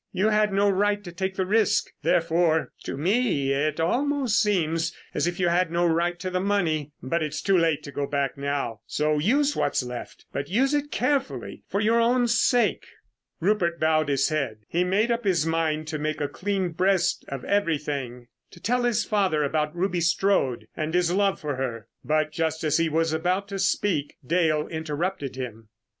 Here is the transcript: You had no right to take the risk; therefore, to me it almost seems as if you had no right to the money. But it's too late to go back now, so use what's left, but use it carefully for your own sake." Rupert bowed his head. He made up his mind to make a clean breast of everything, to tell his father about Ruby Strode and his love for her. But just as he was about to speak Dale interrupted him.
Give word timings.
You 0.11 0.29
had 0.29 0.51
no 0.51 0.67
right 0.67 1.03
to 1.03 1.11
take 1.11 1.35
the 1.35 1.45
risk; 1.45 1.91
therefore, 2.01 2.71
to 2.85 2.97
me 2.97 3.53
it 3.53 3.79
almost 3.79 4.41
seems 4.41 4.95
as 5.13 5.27
if 5.27 5.39
you 5.39 5.49
had 5.49 5.69
no 5.71 5.85
right 5.85 6.17
to 6.21 6.31
the 6.31 6.39
money. 6.39 6.91
But 7.03 7.21
it's 7.21 7.39
too 7.39 7.55
late 7.55 7.83
to 7.83 7.91
go 7.91 8.07
back 8.07 8.35
now, 8.35 8.79
so 8.87 9.19
use 9.19 9.55
what's 9.55 9.83
left, 9.83 10.25
but 10.33 10.49
use 10.49 10.73
it 10.73 10.89
carefully 10.89 11.61
for 11.67 11.79
your 11.79 12.01
own 12.01 12.27
sake." 12.27 12.87
Rupert 13.39 13.79
bowed 13.79 14.09
his 14.09 14.29
head. 14.29 14.61
He 14.67 14.83
made 14.83 15.11
up 15.11 15.23
his 15.23 15.45
mind 15.45 15.87
to 15.89 15.99
make 15.99 16.19
a 16.19 16.27
clean 16.27 16.69
breast 16.69 17.23
of 17.27 17.45
everything, 17.45 18.25
to 18.49 18.59
tell 18.59 18.85
his 18.85 19.05
father 19.05 19.43
about 19.43 19.75
Ruby 19.75 20.01
Strode 20.01 20.67
and 20.75 20.95
his 20.95 21.11
love 21.11 21.39
for 21.39 21.57
her. 21.57 21.87
But 22.03 22.31
just 22.31 22.63
as 22.63 22.77
he 22.77 22.89
was 22.89 23.13
about 23.13 23.47
to 23.49 23.59
speak 23.59 24.15
Dale 24.25 24.67
interrupted 24.67 25.35
him. 25.35 25.69